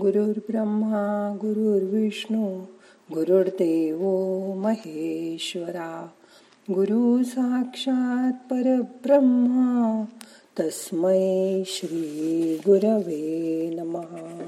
[0.00, 2.60] गुरुर्ब्रह्मा गुरुर्विष्णू
[3.14, 3.98] गुरुर्देव
[4.54, 6.08] महेश्वरा.
[6.70, 10.04] गुरु साक्षात परब्रह्मा
[10.60, 14.42] तस्मै श्री गुरवे नमः.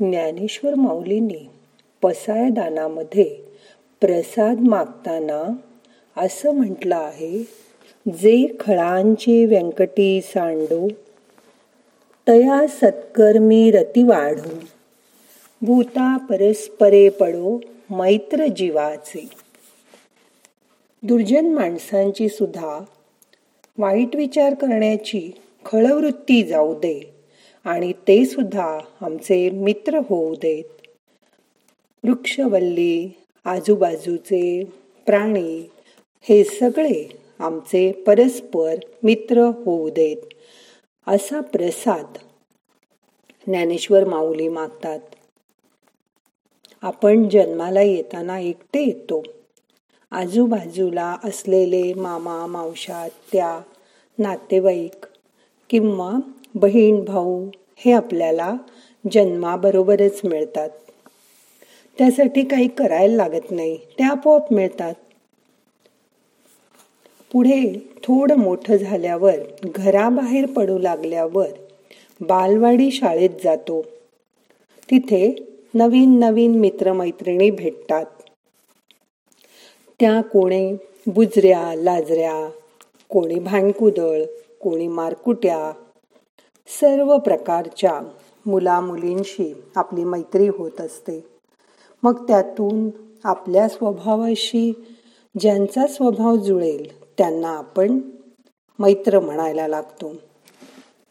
[0.00, 1.48] ज्ञानेश्वर माऊलींनी
[2.02, 3.36] पसायदानामध्ये
[4.00, 5.52] प्रसाद मागताना
[6.16, 7.48] असं म्हटलं आहे
[8.08, 10.88] जे खळांचे व्यंकटी सांडू
[12.28, 14.58] तया सत्कर्मी रती वाढू.
[15.62, 19.28] भूता परस्परे पडो मैत्र जीवाचे.
[21.02, 22.80] दुर्जन माणसांची सुद्धा
[23.78, 25.30] वाईट विचार करण्याची
[25.64, 27.14] खळवृत्ती जाऊ दे
[27.64, 30.86] आणि ते सुद्धा आमचे मित्र होऊ देत.
[32.04, 33.10] वृक्षवल्ली
[33.44, 34.64] आजूबाजूचे
[35.06, 35.70] प्राणी
[36.22, 40.16] हे सगळे आमचे परस्पर मित्र होऊ देत.
[41.06, 42.18] असा प्रसाद
[43.46, 45.00] ज्ञानेश्वर माऊली मागतात.
[46.82, 49.22] आपण जन्माला येताना एकटे येतो.
[50.10, 53.60] आजूबाजूला असलेले मामा मावशा त्या
[54.18, 55.06] नातेवाईक
[55.70, 56.12] किंवा
[56.54, 58.54] बहीण भाऊ हे आपल्याला
[59.12, 60.70] जन्माबरोबरच मिळतात.
[61.98, 63.76] त्यासाठी काही करायला लागत नाही.
[63.76, 64.94] ते आपोआप मिळतात.
[67.32, 71.48] पुढे थोडं मोठं झाल्यावर घराबाहेर पडू लागल्यावर
[72.20, 73.82] बालवाडी शाळेत जातो.
[74.90, 78.04] तिथे नवीन नवीन मित्रमैत्रिणी भेटतात.
[80.00, 80.74] त्या कोणी
[81.06, 82.50] बुजऱ्या लाजऱ्या
[83.08, 84.22] कोणी भांडकुदळ
[84.60, 85.72] कोणी मारकुट्या
[86.80, 88.00] सर्व प्रकारच्या
[88.46, 91.24] मुलामुलींशी आपली मैत्री होत असते.
[92.02, 92.90] मग त्यातून
[93.24, 94.72] आपल्या स्वभावाशी
[95.40, 98.00] ज्यांचा स्वभाव जुळेल त्यांना आपण
[98.78, 100.14] मैत्र म्हणायला लागतो.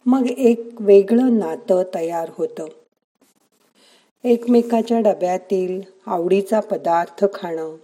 [0.05, 2.65] मग एक वेगळं नातं तयार होतं.
[4.23, 7.75] एकमेकाच्या डब्यातील आवडीचा पदार्थ खाणं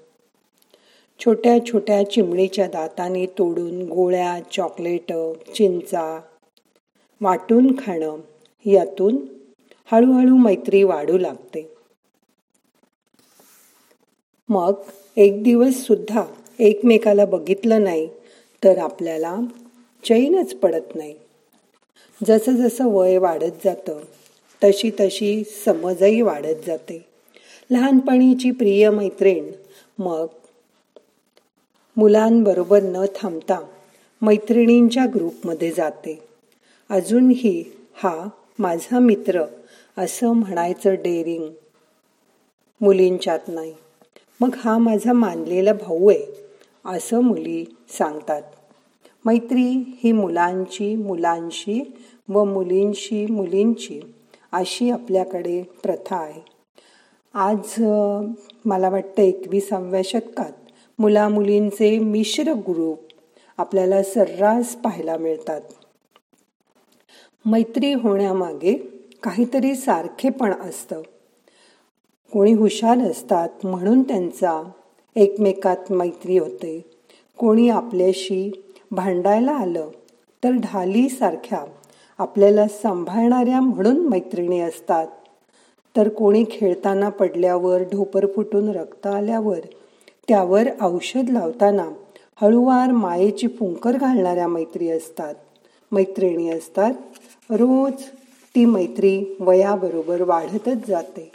[1.19, 5.13] छोट्या छोट्या चिमणीच्या दाताने तोडून गोळ्या चॉकलेट
[5.53, 6.21] चिंचा
[7.21, 8.17] वाटून खाणं
[8.65, 9.17] यातून
[9.91, 11.77] हळूहळू मैत्री वाढू लागते.
[14.49, 14.73] मग
[15.15, 16.23] एक दिवस सुद्धा
[16.59, 18.07] एकमेकाला बघितलं नाही
[18.63, 19.35] तर आपल्याला
[20.03, 21.13] चैनच पडत नाही.
[22.27, 23.99] जसं जसं वय वाढत जातं
[24.63, 27.05] तशी तशी समजही वाढत जाते.
[27.71, 29.51] लहानपणीची प्रिय मैत्रीण
[29.99, 30.25] मग
[31.97, 33.59] मुलांबरोबर न थांबता
[34.21, 36.19] मैत्रिणींच्या ग्रुपमध्ये जाते.
[36.89, 37.63] अजूनही
[37.95, 38.27] हा
[38.59, 39.43] माझा मित्र
[39.97, 41.49] असं म्हणायचं डेअरिंग
[42.81, 43.73] मुलींच्यात नाही.
[44.41, 46.46] मग हा माझा मानलेला भाऊ आहे.
[46.87, 48.41] असं मुली सांगतात.
[49.25, 51.93] मैत्री ही मुलांची मुलांशी
[52.29, 54.01] व मुलींशी मुलींची
[54.51, 56.41] अशी आपल्याकडे प्रथा आहे.
[57.33, 57.83] आज
[58.65, 60.51] मला वाटतं एकविसाव्या शतकात
[60.99, 62.99] मुला मुलींचे मिश्र ग्रुप
[63.57, 65.61] आपल्याला सर्रास पाहायला मिळतात.
[67.45, 68.73] मैत्री होण्यामागे
[69.23, 71.01] काहीतरी सारखेपण असतं.
[72.33, 74.71] कोणी हुशार असतात म्हणून त्यांचा
[75.17, 76.85] एकमेकात मैत्री होते.
[77.37, 78.51] कोणी आपल्याशी
[78.91, 79.89] भांडायला आलं
[80.43, 81.65] तर ढालीसारख्या
[82.17, 85.07] आपल्याला सांभाळणाऱ्या म्हणून मैत्रिणी असतात.
[85.97, 89.59] तर कोणी खेळताना पडल्यावर ढोपर फुटून रक्त आल्यावर
[90.27, 91.89] त्यावर औषध लावताना
[92.41, 95.35] हळुवार मायेची फुंकर घालणाऱ्या मैत्री असतात.
[95.91, 96.93] मैत्रिणी असतात.
[97.49, 97.93] रोज
[98.55, 101.31] ती मैत्री वयाबरोबर वाढतच जाते.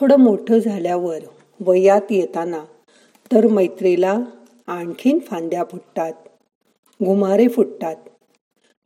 [0.00, 1.18] थोडं मोठं झाल्यावर
[1.60, 2.64] वयात येताना
[3.32, 4.18] तर मैत्रीला
[4.66, 6.12] आणखीन फांद्या फुटतात
[7.04, 7.96] घुमारे फुटतात.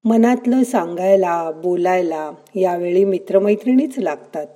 [0.05, 4.47] मनातलं सांगायला बोलायला यावेळी मित्रमैत्रिणीच लागतात.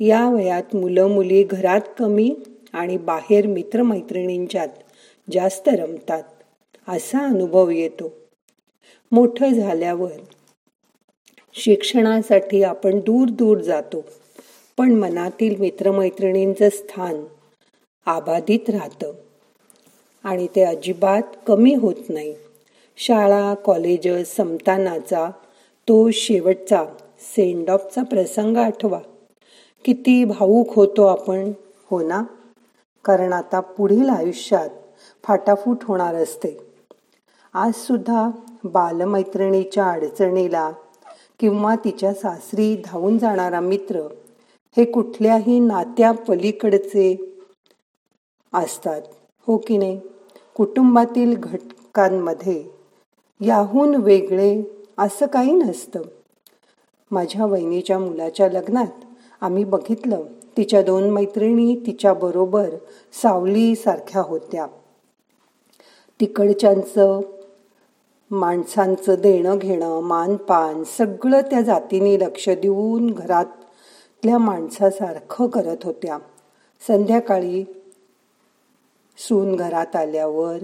[0.00, 2.34] या वयात मुलं मुली घरात कमी
[2.72, 4.68] आणि बाहेर मित्रमैत्रिणींच्यात
[5.32, 6.22] जास्त रमतात
[6.88, 8.12] असा अनुभव येतो.
[9.12, 10.20] मोठं झाल्यावर
[11.54, 14.04] शिक्षणासाठी आपण दूर दूर जातो.
[14.76, 17.24] पण मनातील मित्रमैत्रिणींचं स्थान
[18.06, 19.12] आबाधित राहतं.
[20.24, 22.34] आणि ते अजिबात कमी होत नाही.
[22.96, 25.30] शाळा कॉलेज संपतानाचा
[25.88, 26.84] तो शेवटचा
[27.20, 29.00] सेंड ऑफचा प्रसंग आठवा.
[29.84, 31.52] किती भाऊक होतो आपण
[31.90, 32.22] हो ना?
[33.04, 34.70] कारण आता पुढील आयुष्यात
[35.24, 36.58] फाटाफूट होणार असते.
[37.54, 38.30] आज सुद्धा
[38.64, 40.72] बालमैत्रिणीच्या अडचणीला
[41.40, 44.00] किंवा तिच्या सासरी धावून जाणारा मित्र
[44.76, 47.16] हे कुठल्याही नात्या पलीकडचे
[48.54, 49.02] असतात.
[49.46, 50.00] हो की नाही?
[50.54, 52.64] कुटुंबातील घटकांमध्ये
[53.40, 54.62] याहून वेगळे
[54.98, 56.02] असं काही नसतं.
[57.10, 59.04] माझ्या वहिनीच्या मुलाच्या लग्नात
[59.40, 60.22] आम्ही बघितलं.
[60.56, 62.68] तिच्या दोन मैत्रिणी तिच्याबरोबर
[63.22, 64.66] सावलीसारख्या होत्या.
[66.20, 67.20] तिकडच्यांचं
[68.30, 73.46] माणसांचं देणं घेणं मानपान सगळं त्या जातीने लक्ष देऊन घरात
[74.22, 76.18] आपल्या माणसासारखं करत होत्या.
[76.86, 77.64] संध्याकाळी
[79.18, 80.56] सून घरात आल्यावर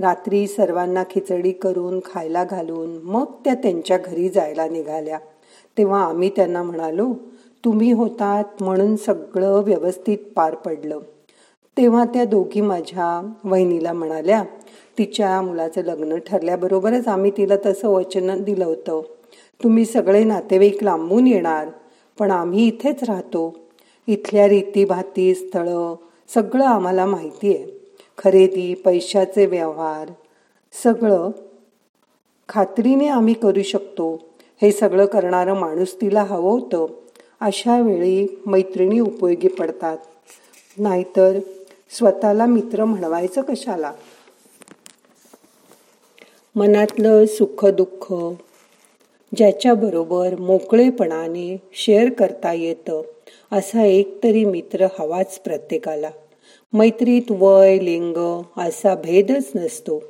[0.00, 5.18] रात्री सर्वांना खिचडी करून खायला घालून मग त्या त्यांच्या घरी जायला निघाल्या.
[5.78, 7.12] तेव्हा आम्ही त्यांना म्हणालो
[7.64, 10.98] तुम्ही होतात म्हणून सगळं व्यवस्थित पार पडलं.
[11.76, 14.44] तेव्हा त्या दोघी माझ्या वहिनीला म्हणाल्या
[14.98, 19.02] तिच्या मुलाचं लग्न ठरल्याबरोबरच आम्ही तिला तसं वचन दिलं होतं.
[19.62, 21.68] तुम्ही सगळे नातेवाईक लांबून येणार.
[22.18, 23.56] पण आम्ही इथेच राहतो.
[24.06, 25.94] इथल्या रीतीभाती स्थळं
[26.34, 27.66] सगळं आम्हाला माहिती आहे.
[28.18, 30.12] खरेदी पैशाचे व्यवहार
[30.82, 31.30] सगळं
[32.48, 34.28] खात्रीने आम्ही करू शकतो.
[34.62, 36.86] हे सगळं करणारं माणूस तिला हवं होतं.
[37.40, 39.98] अशा वेळी मैत्रिणी उपयोगी पडतात.
[40.78, 41.38] नाहीतर
[41.90, 43.92] स्वतःला मित्र म्हणवायचं कशाला?
[46.56, 48.14] मनातलं सुख दुःख
[49.36, 53.02] ज्याच्याबरोबर मोकळेपणाने शेअर करता येतं
[53.52, 56.10] असा एक तरी मित्र हवाच प्रत्येकाला.
[56.72, 60.02] मैत्रीत वय लिंग असा भेदच नसतो.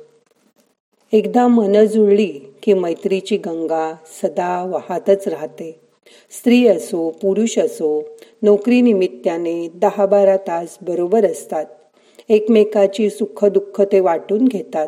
[1.13, 5.79] एकदा मन जुळली की मैत्रीची गंगा सदा वाहतच राहते.
[6.31, 8.03] स्त्री असो पुरुष असो
[8.41, 11.65] नोकरी निमित्ताने दहा बारा तास बरोबर असतात.
[12.29, 14.87] एकमेकाची सुख दुःख ते वाटून घेतात.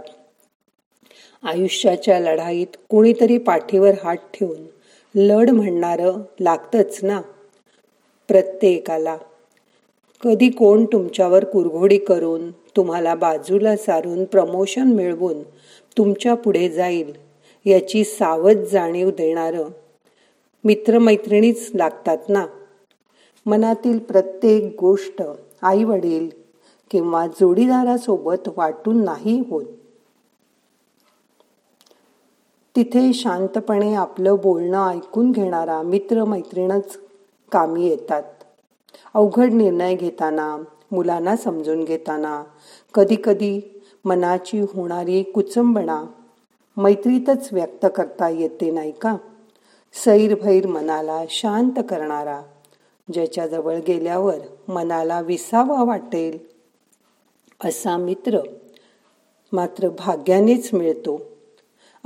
[1.47, 4.65] आयुष्याच्या लढाईत कुणीतरी पाठीवर हात ठेवून
[5.15, 7.21] लढ म्हणणारं लागतंच ना?
[8.29, 9.17] प्रत्येकाला.
[10.23, 15.43] कधी कोण तुमच्यावर कुरघोडी करून तुम्हाला बाजूला सारून प्रमोशन मिळवून
[15.97, 17.13] तुमच्यापुढे जाईल
[17.65, 19.69] याची सावध जाणीव देणारं
[20.63, 22.45] मित्रमैत्रिणीच लागतात ना?
[23.45, 25.23] मनातील प्रत्येक गोष्ट
[25.61, 26.29] आई वडील
[26.91, 29.65] किंवा जोडीदारासोबत वाटून नाही होत.
[32.77, 36.97] तिथे शांतपणे आपलं बोलणं ऐकून घेणारा मित्रमैत्रीणच
[37.51, 38.23] कामी येतात.
[39.13, 40.57] अवघड निर्णय घेताना
[40.91, 42.43] मुलांना समजून घेताना
[42.93, 46.03] कधी कधी मनाची होणारी कुचंबणा
[46.77, 49.17] मैत्रीतच व्यक्त करता येते नाही का?
[49.93, 52.41] सैरभैर मनाला शांत करणारा
[53.13, 54.37] ज्याच्याजवळ गेल्यावर
[54.67, 56.37] मनाला विसावा वाटेल
[57.65, 58.39] असा मित्र
[59.51, 61.36] मात्र भाग्यानेच मिळतो.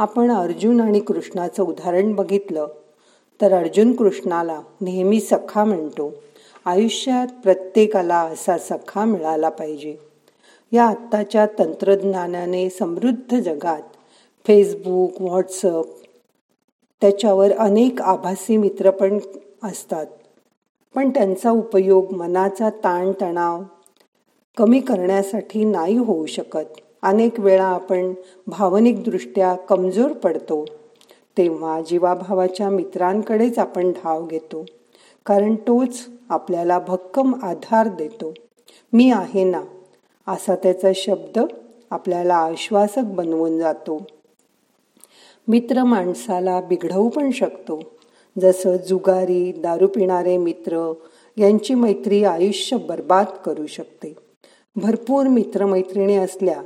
[0.01, 2.67] आपण अर्जुन आणि कृष्णाचं उदाहरण बघितलं
[3.41, 6.13] तर अर्जुन कृष्णाला नेहमी सखा म्हणतो
[6.65, 9.97] आयुष्यात प्रत्येकाला असा सखा मिळाला पाहिजे.
[10.71, 13.81] या आत्ताच्या तंत्रज्ञानाने समृद्ध जगात
[14.47, 15.85] फेसबुक व्हॉट्सअप
[17.01, 19.19] त्याच्यावर अनेक आभासी मित्र पण
[19.63, 20.05] असतात.
[20.95, 23.63] पण त्यांचा उपयोग मनाचा ताणतणाव
[24.57, 26.80] कमी करण्यासाठी नाही होऊ शकत.
[27.01, 28.13] अनेक वेळा आपण
[28.47, 30.65] भावनिकदृष्ट्या कमजोर पडतो.
[31.37, 34.65] तेव्हा जीवाभावाच्या मित्रांकडेच आपण धाव घेतो.
[35.25, 38.33] कारण तोच आपल्याला भक्कम आधार देतो.
[38.93, 39.61] मी आहे ना?
[40.27, 41.39] असा त्याचा शब्द
[41.89, 44.01] आपल्याला आश्वासक बनवून जातो.
[45.47, 47.81] मित्र माणसाला बिघडवू पण शकतो.
[48.41, 50.93] जसं जुगारी दारू पिणारे मित्र
[51.37, 54.15] यांची मैत्री आयुष्य बर्बाद करू शकते.
[54.75, 56.61] भरपूर मित्रमैत्रिणी असल्या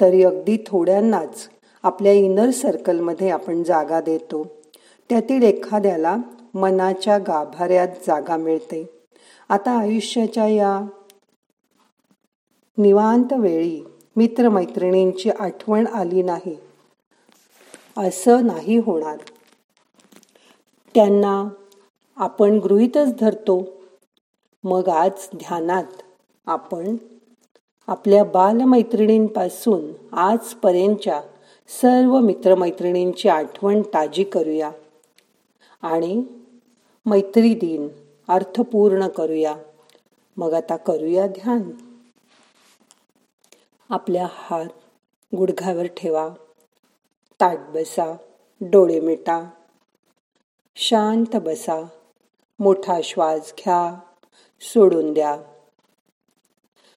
[0.00, 1.48] तरी अगदी थोड्यांनाच
[1.82, 4.46] आपल्या इनर सर्कलमध्ये आपण जागा देतो.
[5.08, 6.16] त्यातील एखाद्याला
[6.54, 9.06] मनाच्या गाभाऱ्यात जागा मिळते.
[9.48, 10.80] आता आयुष्याच्या या
[12.78, 13.84] निवांत वेळी
[14.16, 16.56] मित्रमैत्रिणींची आठवण आली नाही.
[17.96, 19.16] असं नाही होणार.
[20.94, 21.48] त्यांना
[22.16, 23.66] आपण गृहितच धरतो.
[24.64, 26.02] मग आज ध्यानात
[26.46, 26.96] आपण
[27.86, 31.22] आपल्या बालमैत्रिणींपासून आजपर्यंतच्या
[31.68, 34.70] सर्व मित्रमैत्रिणींची आठवण ताजी करूया.
[35.82, 36.24] आणि
[37.06, 37.88] मैत्री दिन
[38.28, 39.56] अर्थपूर्ण करूया.
[40.36, 41.70] मग आता करूया ध्यान.
[43.90, 44.66] आपल्या हात
[45.36, 46.28] गुडघ्यावर ठेवा.
[47.40, 48.16] ताट बसा.
[48.60, 49.50] डोळे मिटा.
[50.76, 51.86] शांत बसा.
[52.58, 53.98] मोठा श्वास घ्या.
[54.60, 55.36] सोडून द्या.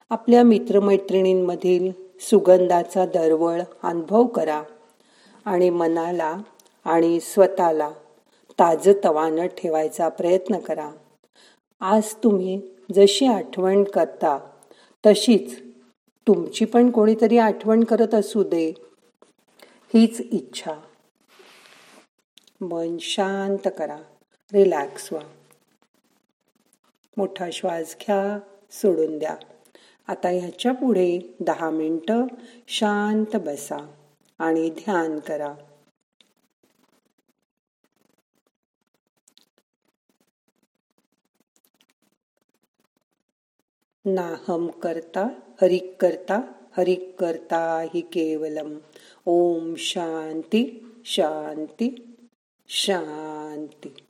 [0.10, 4.64] आपल्या मित्रमैत्रिणींमधील सुगंधाचा दरवळ अनुभव करा
[5.46, 6.38] आणि मनाला
[6.86, 7.90] आणि स्वतःला
[8.60, 10.92] ताजतवानं ठेवायचा प्रयत्न करा.
[11.80, 12.62] आज तुम्ही
[12.96, 14.52] जशी आठवण करता
[15.06, 15.60] तशीच
[16.28, 18.74] तुमची पण कोणीतरी आठवण करत असू दे
[19.94, 20.74] हीच इच्छा.
[22.62, 23.98] मन शांत करा
[24.54, 25.28] रिलॅक्स व्हा.
[27.18, 28.40] मोठा श्वास घ्या
[28.72, 29.36] सोडून द्या.
[30.08, 32.28] आता ह्याच्या पुढे दहा मिनटं
[32.68, 33.96] शांत बसा
[34.40, 35.54] आणि ध्यान करा.
[44.06, 45.28] नाहम करता
[45.62, 46.42] हरिक करता
[46.78, 48.78] हरिक करता हि केवलम।
[49.26, 52.18] ओम शांती शांती
[52.68, 54.05] शांती।